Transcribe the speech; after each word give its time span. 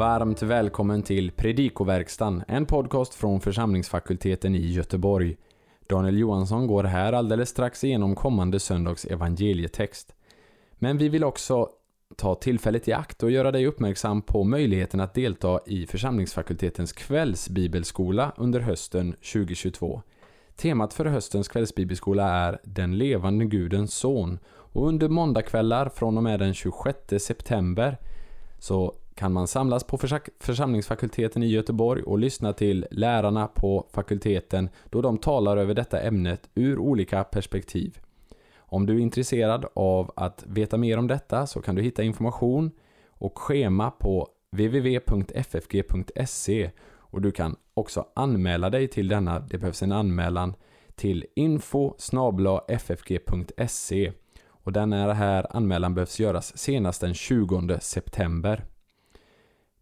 Varmt 0.00 0.42
välkommen 0.42 1.02
till 1.02 1.30
Predikoverkstan, 1.30 2.42
en 2.48 2.66
podcast 2.66 3.14
från 3.14 3.40
församlingsfakulteten 3.40 4.54
i 4.54 4.66
Göteborg. 4.66 5.36
Daniel 5.88 6.18
Johansson 6.18 6.66
går 6.66 6.84
här 6.84 7.12
alldeles 7.12 7.48
strax 7.48 7.84
igenom 7.84 8.14
kommande 8.14 8.60
söndags 8.60 9.04
evangelietext. 9.04 10.14
Men 10.78 10.98
vi 10.98 11.08
vill 11.08 11.24
också 11.24 11.68
ta 12.16 12.34
tillfället 12.34 12.88
i 12.88 12.92
akt 12.92 13.22
och 13.22 13.30
göra 13.30 13.52
dig 13.52 13.66
uppmärksam 13.66 14.22
på 14.22 14.44
möjligheten 14.44 15.00
att 15.00 15.14
delta 15.14 15.60
i 15.66 15.86
församlingsfakultetens 15.86 16.92
kvällsbibelskola 16.92 18.32
under 18.36 18.60
hösten 18.60 19.12
2022. 19.12 20.02
Temat 20.56 20.94
för 20.94 21.04
höstens 21.04 21.48
kvällsbibelskola 21.48 22.28
är 22.28 22.60
Den 22.64 22.98
levande 22.98 23.44
Gudens 23.44 23.94
son 23.94 24.38
och 24.48 24.88
under 24.88 25.08
måndagkvällar 25.08 25.88
från 25.88 26.16
och 26.16 26.22
med 26.22 26.40
den 26.40 26.54
26 26.54 26.98
september 27.18 27.98
så 28.58 28.94
kan 29.20 29.32
man 29.32 29.48
samlas 29.48 29.84
på 29.84 29.98
församlingsfakulteten 30.40 31.42
i 31.42 31.46
Göteborg 31.46 32.02
och 32.02 32.18
lyssna 32.18 32.52
till 32.52 32.86
lärarna 32.90 33.46
på 33.46 33.86
fakulteten 33.92 34.68
då 34.90 35.02
de 35.02 35.18
talar 35.18 35.56
över 35.56 35.74
detta 35.74 36.00
ämnet 36.00 36.50
ur 36.54 36.78
olika 36.78 37.24
perspektiv. 37.24 37.98
Om 38.56 38.86
du 38.86 38.96
är 38.96 39.00
intresserad 39.00 39.66
av 39.74 40.12
att 40.16 40.44
veta 40.46 40.76
mer 40.76 40.98
om 40.98 41.06
detta 41.06 41.46
så 41.46 41.62
kan 41.62 41.74
du 41.74 41.82
hitta 41.82 42.02
information 42.02 42.70
och 43.08 43.38
schema 43.38 43.90
på 43.90 44.28
www.ffg.se 44.50 46.00
och 46.90 47.22
du 47.22 47.32
kan 47.32 47.56
också 47.74 48.06
anmäla 48.14 48.70
dig 48.70 48.88
till 48.88 49.08
denna. 49.08 49.38
Det 49.38 49.58
behövs 49.58 49.82
en 49.82 49.92
anmälan 49.92 50.54
till 50.94 51.26
info 51.36 51.94
ffg.se 52.68 54.12
och 54.48 54.72
denna 54.72 55.12
här 55.12 55.56
anmälan 55.56 55.94
behövs 55.94 56.20
göras 56.20 56.58
senast 56.58 57.00
den 57.00 57.14
20 57.14 57.78
september. 57.80 58.64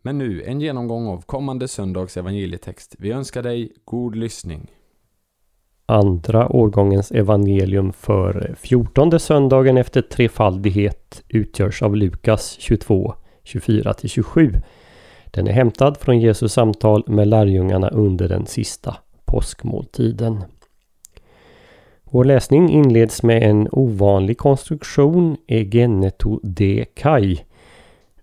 Men 0.09 0.19
nu 0.19 0.43
en 0.43 0.61
genomgång 0.61 1.07
av 1.07 1.23
kommande 1.23 1.69
söndags 1.69 2.17
evangelietext. 2.17 2.95
Vi 2.99 3.13
önskar 3.13 3.43
dig 3.43 3.73
god 3.85 4.17
lyssning. 4.17 4.71
Andra 5.87 6.49
årgångens 6.49 7.11
evangelium 7.11 7.93
för 7.93 8.55
fjortonde 8.59 9.19
söndagen 9.19 9.77
efter 9.77 10.03
trefaldighet 10.03 11.23
utgörs 11.29 11.83
av 11.83 11.97
Lukas 11.97 12.57
22, 12.59 13.15
24-27. 13.45 14.61
Den 15.25 15.47
är 15.47 15.53
hämtad 15.53 15.97
från 15.97 16.21
Jesus 16.21 16.53
samtal 16.53 17.05
med 17.07 17.29
lärjungarna 17.29 17.89
under 17.89 18.29
den 18.29 18.47
sista 18.47 18.97
påskmåltiden. 19.25 20.45
Vår 22.05 22.25
läsning 22.25 22.71
inleds 22.71 23.23
med 23.23 23.43
en 23.43 23.69
ovanlig 23.73 24.39
konstruktion, 24.39 25.37
egeneto 25.47 26.41
de 26.43 26.85
kai. 26.95 27.39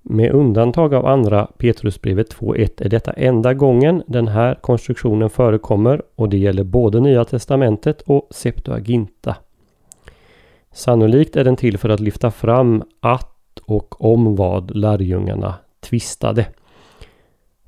Med 0.09 0.31
undantag 0.31 0.93
av 0.93 1.05
andra 1.05 1.47
Petrusbrevet 1.57 2.35
2.1 2.35 2.85
är 2.85 2.89
detta 2.89 3.13
enda 3.13 3.53
gången 3.53 4.03
den 4.07 4.27
här 4.27 4.55
konstruktionen 4.55 5.29
förekommer 5.29 6.01
och 6.15 6.29
det 6.29 6.37
gäller 6.37 6.63
både 6.63 6.99
Nya 6.99 7.25
Testamentet 7.25 8.01
och 8.01 8.27
Septuaginta. 8.31 9.35
Sannolikt 10.71 11.35
är 11.35 11.43
den 11.43 11.55
till 11.55 11.77
för 11.77 11.89
att 11.89 11.99
lyfta 11.99 12.31
fram 12.31 12.83
att 12.99 13.59
och 13.65 14.01
om 14.05 14.35
vad 14.35 14.75
lärjungarna 14.75 15.55
tvistade. 15.79 16.47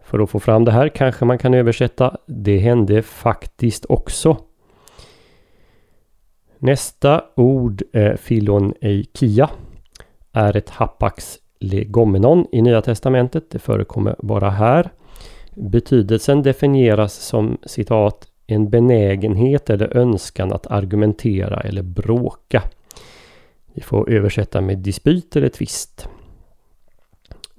För 0.03 0.19
att 0.19 0.29
få 0.29 0.39
fram 0.39 0.65
det 0.65 0.71
här 0.71 0.89
kanske 0.89 1.25
man 1.25 1.37
kan 1.37 1.53
översätta 1.53 2.17
Det 2.25 2.57
hände 2.57 3.01
faktiskt 3.01 3.85
också. 3.89 4.37
Nästa 6.59 7.23
ord, 7.35 7.83
är 7.93 8.15
filon 8.15 8.73
eikia, 8.81 9.49
är 10.31 10.57
ett 10.57 10.69
hapax 10.69 11.39
legomenon 11.59 12.45
i 12.51 12.61
Nya 12.61 12.81
Testamentet. 12.81 13.49
Det 13.49 13.59
förekommer 13.59 14.15
bara 14.19 14.49
här. 14.49 14.89
Betydelsen 15.53 16.43
definieras 16.43 17.13
som 17.13 17.57
citat 17.65 18.27
en 18.47 18.69
benägenhet 18.69 19.69
eller 19.69 19.97
önskan 19.97 20.53
att 20.53 20.67
argumentera 20.67 21.61
eller 21.61 21.81
bråka. 21.81 22.63
Vi 23.73 23.81
får 23.81 24.09
översätta 24.09 24.61
med 24.61 24.77
dispyt 24.77 25.35
eller 25.35 25.49
tvist. 25.49 26.07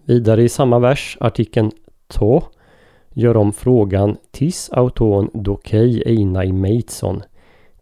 Vidare 0.05 0.43
i 0.43 0.49
samma 0.49 0.79
vers, 0.79 1.17
artikeln 1.21 1.71
to, 2.07 2.43
gör 3.11 3.37
om 3.37 3.53
frågan 3.53 4.17
tis 4.31 4.71
auton 4.73 5.31
dokei 5.35 6.03
einai 6.07 6.53
meitson 6.53 7.23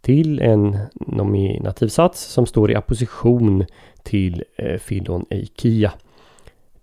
till 0.01 0.41
en 0.41 0.79
nominativ 0.95 1.89
sats 1.89 2.25
som 2.25 2.47
står 2.47 2.71
i 2.71 2.75
apposition 2.75 3.65
till 4.03 4.45
eh, 4.57 4.79
filon 4.79 5.27
eikia. 5.31 5.93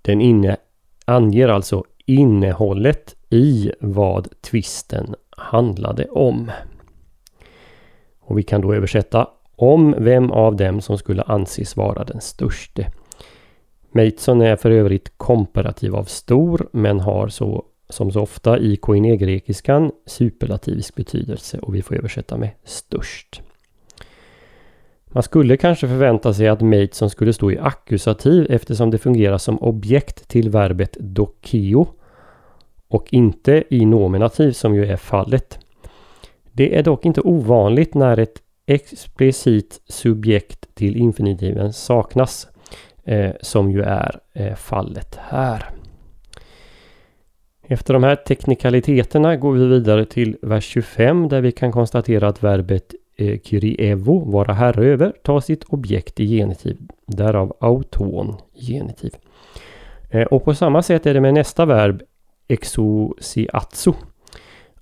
Den 0.06 0.22
inne, 0.22 0.58
anger 1.06 1.48
alltså 1.48 1.84
innehållet 2.06 3.16
i 3.30 3.72
vad 3.80 4.42
tvisten 4.42 5.16
handlade 5.30 6.06
om. 6.06 6.52
Och 8.20 8.38
vi 8.38 8.44
kan 8.44 8.62
då 8.62 8.74
översätta 8.74 9.28
om 9.56 9.96
vem 9.98 10.32
av 10.32 10.56
dem 10.56 10.82
som 10.82 10.98
skulle 10.98 11.22
anses 11.22 11.78
vara 11.78 12.04
den 12.04 12.22
störste. 12.22 12.92
Mateson 13.92 14.42
är 14.42 14.56
för 14.56 14.72
övrigt 14.72 15.18
komparativ 15.18 15.96
av 15.96 16.04
stor 16.04 16.70
men 16.72 17.00
har 17.00 17.28
så 17.28 17.66
som 17.90 18.12
så 18.12 18.22
ofta 18.22 18.60
i 18.60 18.76
koinegrekiskan 18.76 19.92
superlativisk 20.06 20.96
betydelse 20.96 21.60
och 21.60 21.76
vi 21.76 21.82
får 21.82 21.96
översätta 21.96 22.38
med 22.38 22.50
störst. 22.64 23.42
Man 25.14 25.24
skulle 25.24 25.58
kanske 25.58 25.88
förvänta 25.88 26.34
sig 26.34 26.48
att 26.48 26.62
Mateson 26.62 27.10
skulle 27.10 27.34
stå 27.34 27.52
i 27.52 27.60
ackusativ 27.60 28.48
eftersom 28.50 28.92
det 28.92 28.98
fungerar 28.98 29.38
som 29.38 29.58
objekt 29.58 30.28
till 30.28 30.50
verbet 30.50 30.98
dokeo 31.00 31.88
och 32.88 33.14
inte 33.14 33.64
i 33.70 33.86
nominativ 33.86 34.52
som 34.52 34.76
ju 34.76 34.86
är 34.86 34.98
fallet. 34.98 35.60
Det 36.52 36.78
är 36.78 36.84
dock 36.84 37.06
inte 37.06 37.22
ovanligt 37.22 37.94
när 37.94 38.18
ett 38.18 38.42
explicit 38.66 39.82
subjekt 39.88 40.76
till 40.76 40.96
infinitiven 40.96 41.74
saknas, 41.74 42.48
eh, 43.04 43.32
som 43.42 43.72
ju 43.72 43.82
är 43.82 44.20
eh, 44.34 44.56
fallet 44.56 45.20
här. 45.22 45.70
Efter 47.68 47.94
de 47.94 48.04
här 48.04 48.16
teknikaliteterna 48.16 49.36
går 49.36 49.54
vi 49.54 49.68
vidare 49.68 50.06
till 50.06 50.38
vers 50.42 50.66
25 50.66 51.30
där 51.30 51.42
vi 51.42 51.52
kan 51.52 51.72
konstatera 51.72 52.28
att 52.28 52.44
verbet 52.44 52.94
eh, 53.16 53.40
kyrievo, 53.44 54.32
vara 54.32 54.54
herre 54.54 54.86
över, 54.86 55.14
ta 55.24 55.42
sitt 55.42 55.64
objekt 55.64 56.20
i 56.20 56.28
genitiv. 56.28 56.78
Därav 57.06 57.58
auton 57.60 58.36
genitiv. 58.54 59.12
Eh, 60.10 60.24
och 60.24 60.44
på 60.46 60.54
samma 60.54 60.82
sätt 60.82 61.06
är 61.06 61.14
det 61.14 61.22
med 61.22 61.34
nästa 61.34 61.66
verb 61.66 62.02
exosiatso. 62.48 63.94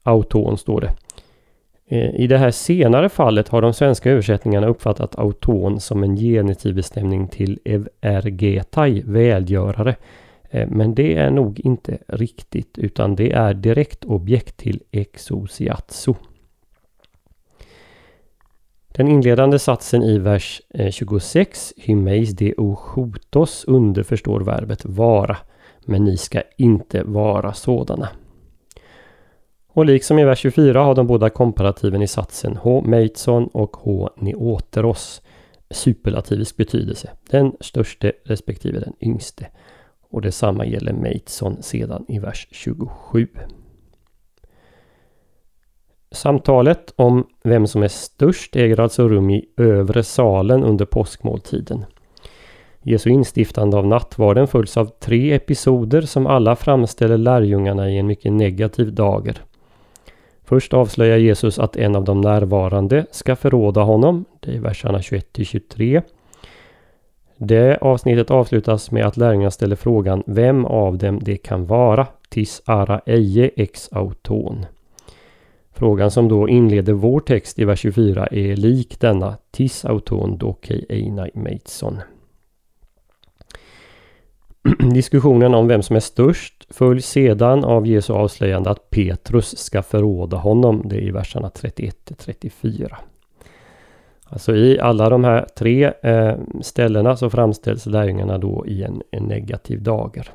Auton 0.04 0.58
står 0.58 0.82
det. 0.82 0.94
Eh, 1.88 2.16
I 2.16 2.28
det 2.28 2.38
här 2.38 2.52
senare 2.52 3.10
fallet 3.10 3.48
har 3.48 3.62
de 3.62 3.74
svenska 3.74 4.12
översättningarna 4.12 4.68
uppfattat 4.68 5.20
auton 5.20 5.80
som 5.80 6.04
en 6.04 6.16
genitivbestämning 6.16 7.28
till 7.28 7.60
evergetai, 8.02 9.02
välgörare. 9.06 9.96
Eh, 10.50 10.68
men 10.70 10.96
det 10.96 11.16
är 11.16 11.32
nog 11.32 11.60
inte 11.60 11.98
riktigt 12.08 12.78
utan 12.78 13.16
det 13.16 13.32
är 13.32 13.54
direkt 13.54 14.06
objekt 14.06 14.58
till 14.58 14.82
exosiatso. 14.92 16.16
Den 18.92 19.08
inledande 19.08 19.60
satsen 19.60 20.04
i 20.04 20.18
vers 20.18 20.62
eh, 20.70 20.92
26, 20.92 21.74
Hymeis 21.78 22.30
de 22.30 22.54
ochotos, 22.58 23.66
underförstår 23.68 24.40
verbet 24.40 24.86
vara. 24.86 25.38
Men 25.86 26.04
ni 26.04 26.18
ska 26.18 26.42
inte 26.58 27.04
vara 27.04 27.54
sådana. 27.54 28.10
Och 29.74 29.86
liksom 29.86 30.20
i 30.20 30.26
vers 30.26 30.40
24 30.40 30.84
har 30.84 30.96
de 30.96 31.08
båda 31.08 31.30
komparativen 31.30 32.02
i 32.02 32.08
satsen 32.08 32.58
H. 32.58 32.84
Meitson 32.86 33.48
och 33.48 33.78
H. 33.78 34.10
Neoteros 34.18 35.22
superlativisk 35.70 36.58
betydelse. 36.58 37.10
Den 37.30 37.52
störste 37.60 38.12
respektive 38.26 38.80
den 38.80 38.94
yngste. 39.02 39.48
Och 40.10 40.22
detsamma 40.22 40.66
gäller 40.66 40.94
Meitson 40.94 41.64
sedan 41.64 42.06
i 42.08 42.20
vers 42.20 42.48
27. 42.52 43.28
Samtalet 46.12 46.94
om 46.96 47.28
vem 47.44 47.68
som 47.68 47.84
är 47.84 47.88
störst 47.88 48.56
äger 48.56 48.80
alltså 48.80 49.08
rum 49.08 49.30
i 49.30 49.46
övre 49.58 50.04
salen 50.04 50.64
under 50.64 50.86
påskmåltiden. 50.86 51.86
Jesu 52.82 53.10
instiftande 53.10 53.78
av 53.78 53.88
nattvarden 53.88 54.48
följs 54.48 54.78
av 54.78 54.86
tre 54.86 55.34
episoder 55.34 56.02
som 56.02 56.28
alla 56.28 56.56
framställer 56.56 57.18
lärjungarna 57.18 57.90
i 57.90 57.98
en 57.98 58.08
mycket 58.08 58.34
negativ 58.34 58.94
dager. 58.94 59.42
Först 60.44 60.74
avslöjar 60.74 61.18
Jesus 61.18 61.60
att 61.60 61.76
en 61.76 61.96
av 61.96 62.04
de 62.04 62.22
närvarande 62.22 63.06
ska 63.12 63.36
förråda 63.36 63.82
honom. 63.82 64.26
Det 64.40 64.56
är 64.56 64.60
verserna 64.60 65.02
21 65.02 65.38
23. 65.44 66.02
Det 67.38 67.78
avsnittet 67.82 68.32
avslutas 68.32 68.92
med 68.92 69.06
att 69.06 69.18
lärjungarna 69.18 69.52
ställer 69.52 69.76
frågan 69.76 70.24
vem 70.26 70.66
av 70.66 70.98
dem 70.98 71.20
det 71.22 71.38
kan 71.38 71.66
vara. 71.66 72.08
Tis 72.30 72.62
ara 72.66 73.02
eje 73.06 73.52
ex 73.56 73.90
auton. 73.92 74.66
Frågan 75.74 76.12
som 76.12 76.28
då 76.28 76.50
inleder 76.50 76.94
vår 76.94 77.20
text 77.20 77.60
i 77.60 77.66
vers 77.66 77.80
24 77.80 78.28
är 78.28 78.56
lik 78.56 79.00
denna 79.00 79.38
Tis 79.52 79.86
auton 79.86 80.38
dokei 80.38 80.86
einai 80.90 81.32
meitson. 81.34 82.00
Diskussionen 84.94 85.54
om 85.54 85.68
vem 85.68 85.82
som 85.82 85.96
är 85.96 86.00
störst 86.00 86.68
följs 86.70 87.06
sedan 87.06 87.64
av 87.64 87.88
Jesu 87.88 88.14
avslöjande 88.14 88.70
att 88.70 88.90
Petrus 88.90 89.58
ska 89.58 89.82
förråda 89.82 90.38
honom. 90.38 90.82
Det 90.86 90.96
är 90.96 91.02
i 91.02 91.12
verserna 91.12 91.50
31 91.50 92.12
34. 92.18 92.98
Alltså 94.26 94.56
i 94.56 94.80
alla 94.80 95.10
de 95.10 95.24
här 95.24 95.46
tre 95.58 95.94
eh, 96.04 96.36
ställena 96.62 97.18
så 97.18 97.30
framställs 97.30 97.86
lärjungarna 97.86 98.38
då 98.38 98.66
i 98.68 98.84
en, 98.84 99.02
en 99.12 99.24
negativ 99.24 99.84
dager. 99.84 100.32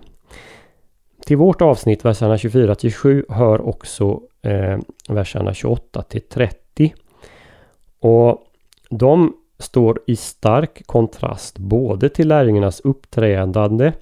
Till 1.27 1.37
vårt 1.37 1.63
avsnitt, 1.63 2.05
verserna 2.05 2.39
24 2.39 2.75
till 2.75 2.93
7, 2.93 3.25
hör 3.29 3.61
också 3.69 4.21
eh, 4.43 4.79
verserna 5.09 5.55
28 5.55 6.03
till 6.03 6.21
30. 6.21 6.95
Och 8.01 8.43
de 8.91 9.37
står 9.59 10.01
i 10.07 10.17
stark 10.17 10.87
kontrast 10.87 11.59
både 11.59 12.09
till 12.09 12.29
lärjungarnas 12.29 12.81
uppträdande 12.81 13.93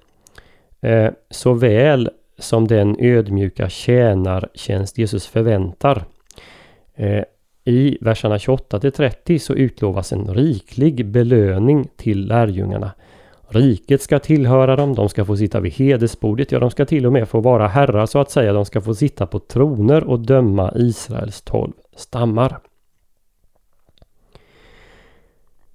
eh, 0.80 1.10
såväl 1.30 2.10
som 2.38 2.68
den 2.68 2.96
ödmjuka 2.98 3.68
tjänartjänst 3.68 4.98
Jesus 4.98 5.26
förväntar. 5.26 6.04
Eh, 6.94 7.24
I 7.64 7.98
verserna 8.00 8.38
28 8.38 8.80
till 8.80 8.92
30 8.92 9.38
så 9.38 9.54
utlovas 9.54 10.12
en 10.12 10.34
riklig 10.34 11.06
belöning 11.06 11.88
till 11.96 12.26
lärjungarna. 12.26 12.92
Riket 13.54 14.02
ska 14.02 14.18
tillhöra 14.18 14.76
dem, 14.76 14.94
de 14.94 15.08
ska 15.08 15.24
få 15.24 15.36
sitta 15.36 15.60
vid 15.60 15.72
hedersbordet, 15.72 16.52
ja 16.52 16.58
de 16.58 16.70
ska 16.70 16.84
till 16.84 17.06
och 17.06 17.12
med 17.12 17.28
få 17.28 17.40
vara 17.40 17.68
herrar 17.68 18.06
så 18.06 18.18
att 18.18 18.30
säga, 18.30 18.52
de 18.52 18.64
ska 18.64 18.80
få 18.80 18.94
sitta 18.94 19.26
på 19.26 19.38
troner 19.38 20.04
och 20.04 20.20
döma 20.20 20.72
Israels 20.76 21.42
tolv 21.42 21.72
stammar. 21.96 22.58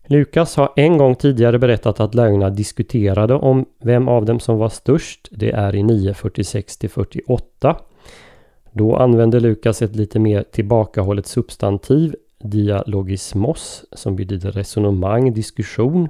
Lukas 0.06 0.56
har 0.56 0.74
en 0.76 0.98
gång 0.98 1.16
tidigare 1.16 1.60
berättat 1.60 2.00
att 2.00 2.16
lärjungarna 2.16 2.50
diskuterade 2.50 3.34
om 3.34 3.66
vem 3.82 4.08
av 4.08 4.26
dem 4.26 4.40
som 4.40 4.58
var 4.58 4.70
störst. 4.70 5.28
Det 5.32 5.52
är 5.52 5.76
i 5.76 5.82
9.46 5.82 6.88
48. 6.88 7.78
Då 8.72 8.96
använder 8.96 9.40
Lukas 9.40 9.82
ett 9.82 9.96
lite 9.96 10.20
mer 10.20 10.44
tillbakahållet 10.52 11.28
substantiv, 11.28 12.16
dialogismos, 12.40 13.86
som 13.92 14.16
betyder 14.16 14.52
resonemang, 14.52 15.34
diskussion. 15.34 16.10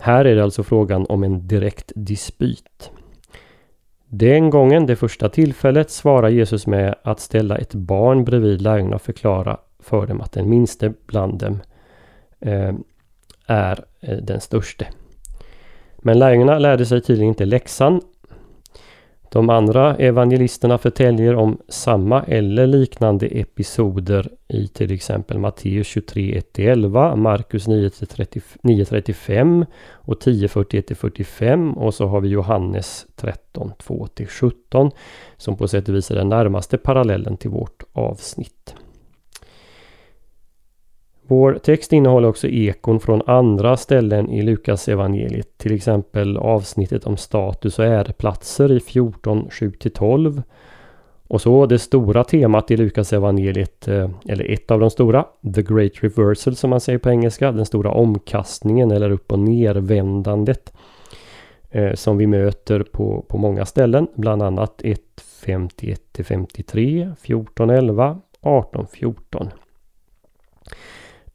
Här 0.00 0.24
är 0.24 0.36
det 0.36 0.44
alltså 0.44 0.62
frågan 0.62 1.06
om 1.08 1.24
en 1.24 1.48
direkt 1.48 1.92
dispyt. 1.94 2.90
Den 4.08 4.50
gången, 4.50 4.86
det 4.86 4.96
första 4.96 5.28
tillfället, 5.28 5.90
svarar 5.90 6.28
Jesus 6.28 6.66
med 6.66 6.94
att 7.02 7.20
ställa 7.20 7.58
ett 7.58 7.74
barn 7.74 8.24
bredvid 8.24 8.62
lärjungarna 8.62 8.96
och 8.96 9.02
förklara 9.02 9.56
för 9.78 10.06
dem 10.06 10.20
att 10.20 10.32
den 10.32 10.50
minste 10.50 10.92
bland 11.06 11.38
dem 11.38 11.62
eh, 12.40 12.74
är 13.46 13.84
eh, 14.00 14.16
den 14.16 14.40
störste. 14.40 14.86
Men 15.98 16.18
lärjungarna 16.18 16.58
lärde 16.58 16.86
sig 16.86 17.00
tydligen 17.00 17.28
inte 17.28 17.44
läxan. 17.44 18.00
De 19.36 19.50
andra 19.50 19.96
evangelisterna 19.96 20.78
förtäljer 20.78 21.34
om 21.34 21.58
samma 21.68 22.22
eller 22.22 22.66
liknande 22.66 23.26
episoder 23.26 24.28
i 24.48 24.68
till 24.68 24.92
exempel 24.92 25.38
Matteus 25.38 25.86
23 25.86 26.40
1-11, 26.54 27.16
Markus 27.16 27.68
9-35 27.68 29.66
och 29.92 30.22
10-41-45 30.22 31.74
och 31.74 31.94
så 31.94 32.06
har 32.06 32.20
vi 32.20 32.28
Johannes 32.28 33.06
13 33.16 33.72
2-17 33.78 34.90
som 35.36 35.56
på 35.56 35.68
sätt 35.68 35.88
och 35.88 35.94
vis 35.94 36.10
är 36.10 36.14
den 36.14 36.28
närmaste 36.28 36.78
parallellen 36.78 37.36
till 37.36 37.50
vårt 37.50 37.82
avsnitt. 37.92 38.74
Vår 41.28 41.54
text 41.54 41.92
innehåller 41.92 42.28
också 42.28 42.48
ekon 42.48 43.00
från 43.00 43.22
andra 43.26 43.76
ställen 43.76 44.30
i 44.30 44.42
Lukas 44.42 44.88
evangeliet. 44.88 45.58
Till 45.58 45.74
exempel 45.74 46.36
avsnittet 46.36 47.06
om 47.06 47.16
status 47.16 47.78
och 47.78 47.84
äreplatser 47.84 48.72
i 48.72 48.80
14, 48.80 49.48
7-12. 49.50 50.42
Och 51.28 51.40
så 51.40 51.66
det 51.66 51.78
stora 51.78 52.24
temat 52.24 52.70
i 52.70 52.76
Lukas 52.76 53.12
evangeliet, 53.12 53.88
eh, 53.88 54.10
eller 54.28 54.52
ett 54.52 54.70
av 54.70 54.80
de 54.80 54.90
stora, 54.90 55.24
The 55.54 55.62
Great 55.62 55.92
Reversal 55.94 56.56
som 56.56 56.70
man 56.70 56.80
säger 56.80 56.98
på 56.98 57.10
engelska, 57.10 57.52
den 57.52 57.66
stora 57.66 57.90
omkastningen 57.90 58.90
eller 58.90 59.10
upp 59.10 59.32
och 59.32 59.38
nervändandet. 59.38 60.72
Eh, 61.70 61.94
som 61.94 62.16
vi 62.16 62.26
möter 62.26 62.82
på, 62.82 63.24
på 63.28 63.38
många 63.38 63.66
ställen, 63.66 64.08
bland 64.14 64.42
annat 64.42 64.80
1, 64.84 65.00
51-53, 65.46 67.14
14, 67.20 67.70
11, 67.70 68.20
18, 68.40 68.86
14. 68.86 69.50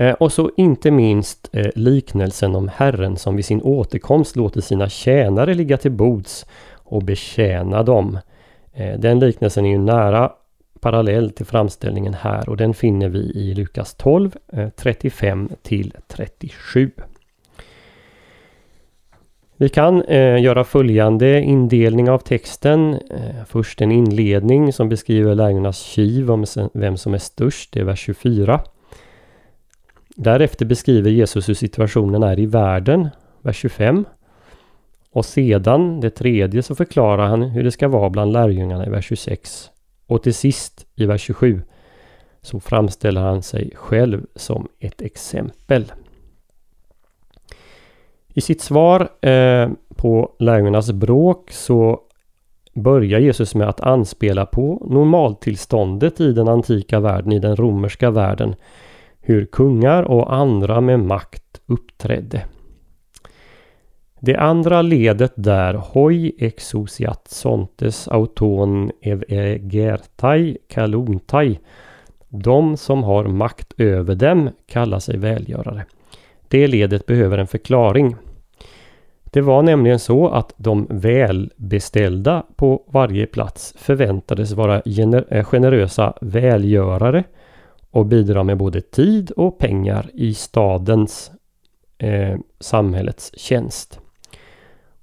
Eh, 0.02 0.14
och 0.14 0.32
så 0.32 0.52
inte 0.58 0.92
minst 0.92 1.50
eh, 1.52 1.70
liknelsen 1.76 2.56
om 2.56 2.68
Herren 2.68 3.18
som 3.18 3.36
vid 3.36 3.46
sin 3.46 3.62
återkomst 3.62 4.36
låter 4.36 4.62
sina 4.62 4.90
tjänare 4.90 5.54
ligga 5.54 5.78
till 5.78 5.92
bords 5.92 6.46
och 6.74 7.04
betjäna 7.04 7.84
dem. 7.84 8.20
Eh, 8.74 9.00
den 9.00 9.20
liknelsen 9.20 9.66
är 9.66 9.70
ju 9.70 9.78
nära 9.78 10.32
parallell 10.80 11.32
till 11.32 11.46
framställningen 11.46 12.14
här 12.14 12.50
och 12.50 12.58
den 12.58 12.74
finner 12.74 13.10
vi 13.10 13.20
i 13.20 13.54
Lukas 13.54 13.94
12, 13.94 14.32
35 14.76 15.50
till 15.62 15.94
37. 16.08 16.92
Vi 19.56 19.70
kan 19.70 20.02
eh, 20.02 20.42
göra 20.42 20.64
följande 20.64 21.42
indelning 21.42 22.10
av 22.10 22.18
texten. 22.18 22.94
Eh, 22.94 23.46
först 23.48 23.82
en 23.82 23.92
inledning 23.92 24.74
som 24.74 24.90
beskriver 24.90 25.36
lärjungarnas 25.36 25.80
kiv 25.80 26.32
om 26.32 26.46
vem 26.74 26.98
som 26.98 27.14
är 27.14 27.18
störst, 27.18 27.74
det 27.74 27.80
är 27.80 27.84
vers 27.84 28.00
24. 28.00 28.62
Därefter 30.24 30.66
beskriver 30.66 31.10
Jesus 31.10 31.50
hur 31.50 31.54
situationen 31.54 32.24
är 32.24 32.40
i 32.40 32.46
världen, 32.46 33.10
vers 33.42 33.58
25. 33.58 34.06
Och 35.12 35.26
sedan, 35.26 36.00
det 36.00 36.10
tredje, 36.10 36.64
så 36.64 36.76
förklarar 36.76 37.28
han 37.28 37.44
hur 37.44 37.64
det 37.64 37.72
ska 37.72 37.88
vara 37.88 38.10
bland 38.10 38.34
lärjungarna 38.34 38.86
i 38.86 38.90
vers 38.90 39.06
26. 39.06 39.70
Och 40.08 40.24
till 40.24 40.34
sist, 40.34 40.86
i 40.96 41.06
vers 41.06 41.22
27, 41.22 41.62
så 42.42 42.60
framställer 42.60 43.22
han 43.22 43.42
sig 43.42 43.72
själv 43.76 44.26
som 44.36 44.68
ett 44.80 45.02
exempel. 45.02 45.92
I 48.34 48.42
sitt 48.42 48.62
svar 48.62 49.28
eh, 49.28 49.70
på 49.96 50.36
lärjungarnas 50.40 50.92
bråk 50.92 51.52
så 51.52 52.00
börjar 52.74 53.20
Jesus 53.20 53.56
med 53.56 53.70
att 53.70 53.82
anspela 53.82 54.46
på 54.46 54.88
normaltillståndet 54.90 56.20
i 56.22 56.34
den 56.34 56.48
antika 56.48 57.00
världen, 57.00 57.32
i 57.32 57.40
den 57.40 57.56
romerska 57.56 58.12
världen 58.12 58.56
hur 59.22 59.46
kungar 59.46 60.04
och 60.04 60.34
andra 60.34 60.82
med 60.82 61.00
makt 61.00 61.62
uppträdde. 61.66 62.46
Det 64.20 64.36
andra 64.36 64.82
ledet 64.82 65.34
där 65.36 65.74
hoi 65.74 66.32
exosiat 66.38 67.28
sontes 67.28 68.08
auton 68.08 68.92
egertai 69.02 70.58
kaluntai. 70.68 71.60
De 72.30 72.78
som 72.78 73.04
har 73.04 73.24
makt 73.26 73.74
över 73.78 74.16
dem 74.16 74.50
kallar 74.66 75.00
sig 75.00 75.18
välgörare. 75.18 75.86
Det 76.48 76.68
ledet 76.68 77.06
behöver 77.06 77.38
en 77.38 77.48
förklaring. 77.48 78.16
Det 79.24 79.42
var 79.42 79.64
nämligen 79.64 80.00
så 80.00 80.28
att 80.28 80.54
de 80.58 80.88
välbeställda 80.90 82.44
på 82.56 82.84
varje 82.88 83.26
plats 83.26 83.74
förväntades 83.78 84.52
vara 84.52 84.82
eh, 85.30 85.44
generösa 85.44 86.14
välgörare 86.22 87.24
och 87.92 88.06
bidra 88.06 88.44
med 88.44 88.58
både 88.58 88.82
tid 88.82 89.32
och 89.32 89.58
pengar 89.58 90.10
i 90.14 90.34
stadens 90.34 91.32
eh, 91.98 92.40
samhällets 92.60 93.32
tjänst. 93.38 94.00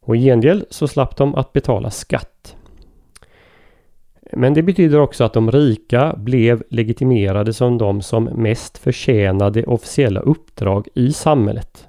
Och 0.00 0.16
i 0.16 0.21
gengäld 0.21 0.64
så 0.71 0.88
slapp 0.88 1.16
de 1.16 1.35
att 1.35 1.52
betala 1.52 1.90
skatt. 1.90 2.57
Men 4.33 4.54
det 4.54 4.62
betyder 4.62 5.00
också 5.00 5.25
att 5.25 5.33
de 5.33 5.50
rika 5.50 6.14
blev 6.16 6.62
legitimerade 6.71 7.52
som 7.52 7.78
de 7.78 8.02
som 8.02 8.25
mest 8.25 8.78
förtjänade 8.78 9.64
officiella 9.64 10.21
uppdrag 10.21 10.88
i 10.95 11.12
samhället. 11.12 11.88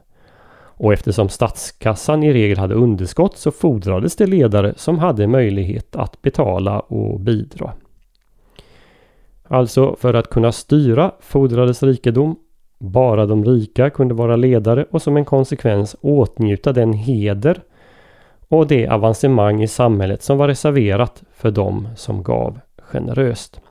Och 0.81 0.93
eftersom 0.93 1.29
statskassan 1.29 2.23
i 2.23 2.33
regel 2.33 2.57
hade 2.57 2.75
underskott 2.75 3.37
så 3.37 3.51
fordrades 3.51 4.15
det 4.15 4.27
ledare 4.27 4.73
som 4.77 4.99
hade 4.99 5.27
möjlighet 5.27 5.95
att 5.95 6.21
betala 6.21 6.79
och 6.79 7.19
bidra. 7.19 7.73
Alltså 9.51 9.95
för 9.95 10.13
att 10.13 10.29
kunna 10.29 10.51
styra 10.51 11.11
fordrades 11.19 11.83
rikedom. 11.83 12.35
Bara 12.79 13.25
de 13.25 13.45
rika 13.45 13.89
kunde 13.89 14.13
vara 14.13 14.35
ledare 14.35 14.85
och 14.91 15.01
som 15.01 15.17
en 15.17 15.25
konsekvens 15.25 15.95
åtnjuta 16.01 16.73
den 16.73 16.93
heder 16.93 17.61
och 18.47 18.67
det 18.67 18.87
avancemang 18.87 19.63
i 19.63 19.67
samhället 19.67 20.23
som 20.23 20.37
var 20.37 20.47
reserverat 20.47 21.23
för 21.33 21.51
dem 21.51 21.87
som 21.95 22.23
gav 22.23 22.59
generöst. 22.81 23.61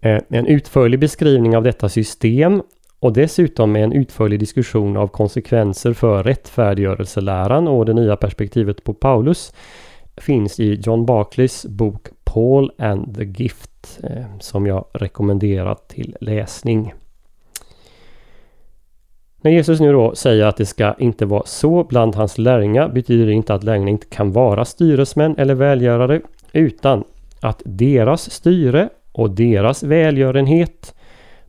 Eh, 0.00 0.18
en 0.28 0.46
utförlig 0.46 1.00
beskrivning 1.00 1.56
av 1.56 1.62
detta 1.62 1.88
system 1.88 2.62
och 3.00 3.12
dessutom 3.12 3.76
en 3.76 3.92
utförlig 3.92 4.40
diskussion 4.40 4.96
av 4.96 5.08
konsekvenser 5.08 5.92
för 5.92 6.22
rättfärdiggörelseläran 6.22 7.68
och 7.68 7.86
det 7.86 7.92
nya 7.92 8.16
perspektivet 8.16 8.84
på 8.84 8.94
Paulus 8.94 9.54
finns 10.16 10.60
i 10.60 10.74
John 10.74 11.06
Barclays 11.06 11.66
bok 11.66 12.08
Paul 12.32 12.70
and 12.78 13.14
the 13.14 13.24
Gift 13.24 14.00
eh, 14.02 14.24
som 14.40 14.66
jag 14.66 14.84
rekommenderar 14.92 15.76
till 15.88 16.16
läsning. 16.20 16.94
När 19.40 19.50
Jesus 19.50 19.80
nu 19.80 19.92
då 19.92 20.14
säger 20.14 20.46
att 20.46 20.56
det 20.56 20.66
ska 20.66 20.94
inte 20.98 21.26
vara 21.26 21.42
så 21.46 21.84
bland 21.84 22.14
hans 22.14 22.38
lärjungar 22.38 22.88
betyder 22.88 23.26
det 23.26 23.32
inte 23.32 23.54
att 23.54 23.64
lärjungarna 23.64 23.90
inte 23.90 24.06
kan 24.06 24.32
vara 24.32 24.64
styresmän 24.64 25.34
eller 25.38 25.54
välgörare 25.54 26.20
utan 26.52 27.04
att 27.40 27.62
deras 27.64 28.30
styre 28.30 28.88
och 29.12 29.30
deras 29.30 29.82
välgörenhet 29.82 30.94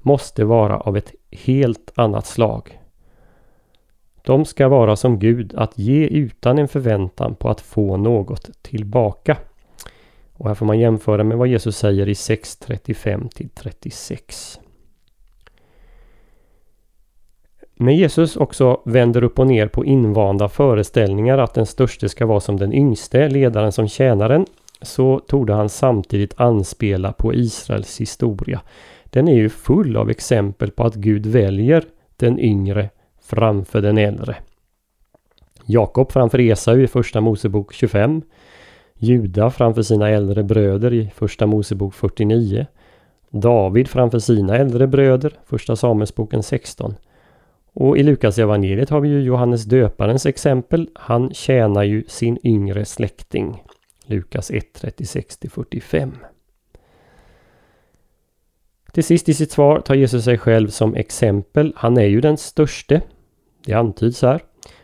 måste 0.01 0.45
vara 0.45 0.79
av 0.79 0.97
ett 0.97 1.11
helt 1.31 1.91
annat 1.95 2.25
slag. 2.25 2.79
De 4.25 4.45
ska 4.45 4.67
vara 4.67 4.95
som 4.95 5.19
Gud 5.19 5.53
att 5.55 5.77
ge 5.77 6.07
utan 6.07 6.59
en 6.59 6.67
förväntan 6.67 7.35
på 7.35 7.49
att 7.49 7.61
få 7.61 7.97
något 7.97 8.49
tillbaka. 8.61 9.37
Och 10.43 10.49
här 10.49 10.55
får 10.55 10.65
man 10.65 10.79
jämföra 10.79 11.23
med 11.23 11.37
vad 11.37 11.47
Jesus 11.47 11.77
säger 11.77 12.09
i 12.09 12.13
6.35 12.13 13.49
36. 13.53 14.59
När 17.75 17.93
Jesus 17.93 18.35
också 18.35 18.81
vänder 18.85 19.23
upp 19.23 19.39
och 19.39 19.47
ner 19.47 19.67
på 19.67 19.85
invanda 19.85 20.49
föreställningar 20.49 21.37
att 21.37 21.53
den 21.53 21.65
störste 21.65 22.09
ska 22.09 22.25
vara 22.25 22.39
som 22.39 22.57
den 22.57 22.73
yngste, 22.73 23.29
ledaren 23.29 23.71
som 23.71 23.87
tjänaren, 23.87 24.45
så 24.81 25.19
torde 25.19 25.53
han 25.53 25.69
samtidigt 25.69 26.39
anspela 26.39 27.13
på 27.13 27.33
Israels 27.33 28.01
historia. 28.01 28.61
Den 29.03 29.27
är 29.27 29.35
ju 29.35 29.49
full 29.49 29.97
av 29.97 30.09
exempel 30.09 30.71
på 30.71 30.83
att 30.83 30.95
Gud 30.95 31.25
väljer 31.25 31.83
den 32.15 32.39
yngre 32.39 32.89
framför 33.21 33.81
den 33.81 33.97
äldre. 33.97 34.35
Jakob 35.65 36.11
framför 36.11 36.39
Esau 36.39 36.79
i 36.79 36.87
Första 36.87 37.21
Mosebok 37.21 37.73
25. 37.73 38.21
Juda 39.03 39.49
framför 39.49 39.81
sina 39.81 40.09
äldre 40.09 40.43
bröder 40.43 40.93
i 40.93 41.11
Första 41.15 41.45
Mosebok 41.45 41.93
49. 41.93 42.65
David 43.29 43.87
framför 43.87 44.19
sina 44.19 44.57
äldre 44.57 44.87
bröder, 44.87 45.33
Första 45.45 45.75
Samuelsboken 45.75 46.43
16. 46.43 46.95
Och 47.73 47.97
i 47.97 48.03
Lukas 48.03 48.39
evangeliet 48.39 48.89
har 48.89 48.99
vi 48.99 49.09
ju 49.09 49.21
Johannes 49.21 49.63
döparens 49.63 50.25
exempel. 50.25 50.89
Han 50.93 51.33
tjänar 51.33 51.83
ju 51.83 52.03
sin 52.07 52.37
yngre 52.43 52.85
släkting. 52.85 53.63
Lukas 54.05 54.51
1, 54.51 54.65
36-45. 54.81 56.11
Till 58.91 59.03
sist 59.03 59.29
i 59.29 59.33
sitt 59.33 59.51
svar 59.51 59.79
tar 59.79 59.95
Jesus 59.95 60.23
sig 60.23 60.37
själv 60.37 60.67
som 60.67 60.95
exempel. 60.95 61.73
Han 61.75 61.97
är 61.97 62.07
ju 62.07 62.21
den 62.21 62.37
störste. 62.37 63.01
Det 63.65 63.73
antyds 63.73 64.21
här. 64.21 64.41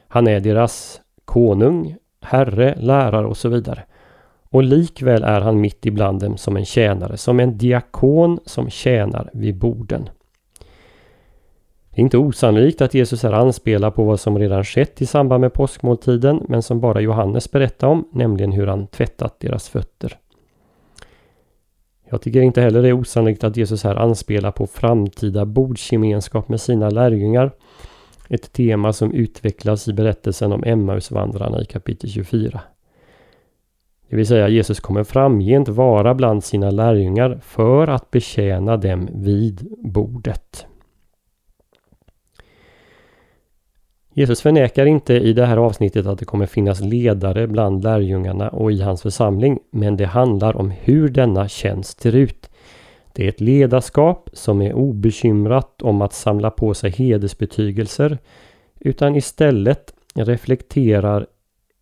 Han 0.07 0.27
är 0.27 0.39
deras 0.39 1.01
konung, 1.25 1.95
herre, 2.21 2.75
lärare 2.79 3.27
och 3.27 3.38
så 3.38 3.49
vidare. 3.49 3.83
Och 4.51 4.63
likväl 4.63 5.23
är 5.23 5.41
han 5.41 5.61
mitt 5.61 5.85
ibland 5.85 6.21
dem 6.21 6.37
som 6.37 6.57
en 6.57 6.65
tjänare, 6.65 7.17
som 7.17 7.39
en 7.39 7.57
diakon 7.57 8.39
som 8.45 8.69
tjänar 8.69 9.29
vid 9.33 9.57
borden. 9.57 10.09
Det 11.89 12.01
är 12.01 12.03
inte 12.03 12.17
osannolikt 12.17 12.81
att 12.81 12.93
Jesus 12.93 13.23
här 13.23 13.33
anspelar 13.33 13.91
på 13.91 14.03
vad 14.03 14.19
som 14.19 14.39
redan 14.39 14.63
skett 14.63 15.01
i 15.01 15.05
samband 15.05 15.41
med 15.41 15.53
påskmåltiden, 15.53 16.45
men 16.47 16.63
som 16.63 16.79
bara 16.79 17.01
Johannes 17.01 17.51
berättar 17.51 17.87
om, 17.87 18.07
nämligen 18.11 18.51
hur 18.51 18.67
han 18.67 18.87
tvättat 18.87 19.39
deras 19.39 19.69
fötter. 19.69 20.17
Jag 22.09 22.21
tycker 22.21 22.41
inte 22.41 22.61
heller 22.61 22.81
det 22.81 22.87
är 22.87 22.93
osannolikt 22.93 23.43
att 23.43 23.57
Jesus 23.57 23.83
här 23.83 23.95
anspelar 23.95 24.51
på 24.51 24.67
framtida 24.67 25.45
bordsgemenskap 25.45 26.49
med 26.49 26.61
sina 26.61 26.89
lärjungar. 26.89 27.51
Ett 28.29 28.53
tema 28.53 28.93
som 28.93 29.11
utvecklas 29.11 29.87
i 29.87 29.93
berättelsen 29.93 30.51
om 30.51 30.63
Emmausvandrarna 30.63 31.61
i 31.61 31.65
kapitel 31.65 32.09
24. 32.09 32.61
Det 34.09 34.15
vill 34.15 34.27
säga 34.27 34.47
Jesus 34.47 34.79
kommer 34.79 35.03
framgent 35.03 35.67
vara 35.67 36.13
bland 36.13 36.43
sina 36.43 36.71
lärjungar 36.71 37.39
för 37.43 37.87
att 37.87 38.11
betjäna 38.11 38.77
dem 38.77 39.09
vid 39.13 39.67
bordet. 39.79 40.65
Jesus 44.13 44.41
förnekar 44.41 44.85
inte 44.85 45.13
i 45.13 45.33
det 45.33 45.45
här 45.45 45.57
avsnittet 45.57 46.05
att 46.05 46.19
det 46.19 46.25
kommer 46.25 46.45
finnas 46.45 46.81
ledare 46.81 47.47
bland 47.47 47.83
lärjungarna 47.83 48.49
och 48.49 48.71
i 48.71 48.81
hans 48.81 49.01
församling, 49.01 49.59
men 49.71 49.97
det 49.97 50.05
handlar 50.05 50.57
om 50.57 50.71
hur 50.71 51.09
denna 51.09 51.47
tjänst 51.47 52.01
ser 52.01 52.15
ut. 52.15 52.49
Det 53.13 53.25
är 53.25 53.29
ett 53.29 53.41
ledarskap 53.41 54.29
som 54.33 54.61
är 54.61 54.73
obekymrat 54.73 55.81
om 55.81 56.01
att 56.01 56.13
samla 56.13 56.49
på 56.49 56.73
sig 56.73 56.91
hedersbetygelser, 56.91 58.17
utan 58.79 59.15
istället 59.15 59.93
reflekterar 60.15 61.27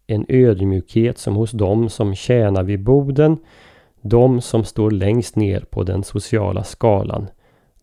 en 0.07 0.25
ödmjukhet 0.29 1.17
som 1.17 1.35
hos 1.35 1.51
dem 1.51 1.89
som 1.89 2.15
tjänar 2.15 2.63
vid 2.63 2.83
boden, 2.83 3.37
de 4.01 4.41
som 4.41 4.63
står 4.63 4.91
längst 4.91 5.35
ner 5.35 5.59
på 5.59 5.83
den 5.83 6.03
sociala 6.03 6.63
skalan, 6.63 7.27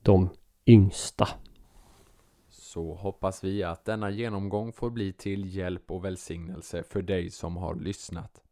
de 0.02 0.28
yngsta 0.66 1.28
så 2.74 2.94
hoppas 2.94 3.44
vi 3.44 3.62
att 3.62 3.84
denna 3.84 4.10
genomgång 4.10 4.72
får 4.72 4.90
bli 4.90 5.12
till 5.12 5.56
hjälp 5.56 5.90
och 5.90 6.04
välsignelse 6.04 6.82
för 6.82 7.02
dig 7.02 7.30
som 7.30 7.56
har 7.56 7.74
lyssnat. 7.74 8.42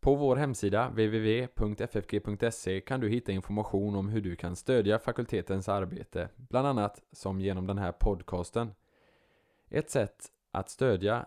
På 0.00 0.14
vår 0.14 0.36
hemsida 0.36 0.88
www.ffg.se 0.88 2.80
kan 2.80 3.00
du 3.00 3.08
hitta 3.08 3.32
information 3.32 3.96
om 3.96 4.08
hur 4.08 4.20
du 4.20 4.36
kan 4.36 4.56
stödja 4.56 4.98
fakultetens 4.98 5.68
arbete, 5.68 6.28
bland 6.36 6.66
annat 6.66 7.02
som 7.12 7.40
genom 7.40 7.66
den 7.66 7.78
här 7.78 7.92
podcasten. 7.92 8.74
Ett 9.70 9.90
sätt 9.90 10.26
att 10.50 10.70
stödja 10.70 11.26